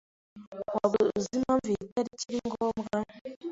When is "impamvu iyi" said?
1.37-1.85